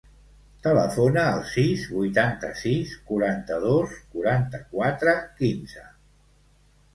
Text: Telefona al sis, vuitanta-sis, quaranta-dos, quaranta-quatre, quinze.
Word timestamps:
Telefona 0.67 1.25
al 1.33 1.43
sis, 1.49 1.83
vuitanta-sis, 1.97 2.95
quaranta-dos, 3.11 3.93
quaranta-quatre, 4.15 5.15
quinze. 5.43 5.87